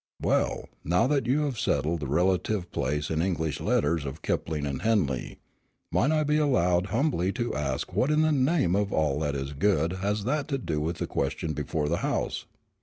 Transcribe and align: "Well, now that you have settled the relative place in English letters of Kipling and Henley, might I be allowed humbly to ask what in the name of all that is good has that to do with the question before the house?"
"Well, 0.19 0.67
now 0.83 1.05
that 1.05 1.27
you 1.27 1.41
have 1.41 1.59
settled 1.59 1.99
the 1.99 2.07
relative 2.07 2.71
place 2.71 3.11
in 3.11 3.21
English 3.21 3.59
letters 3.61 4.03
of 4.03 4.23
Kipling 4.23 4.65
and 4.65 4.81
Henley, 4.81 5.37
might 5.91 6.09
I 6.09 6.23
be 6.23 6.37
allowed 6.39 6.87
humbly 6.87 7.31
to 7.33 7.53
ask 7.53 7.93
what 7.93 8.09
in 8.09 8.23
the 8.23 8.31
name 8.31 8.75
of 8.75 8.91
all 8.91 9.19
that 9.19 9.35
is 9.35 9.53
good 9.53 9.93
has 10.01 10.23
that 10.23 10.47
to 10.47 10.57
do 10.57 10.81
with 10.81 10.97
the 10.97 11.05
question 11.05 11.53
before 11.53 11.87
the 11.87 11.97
house?" 11.97 12.47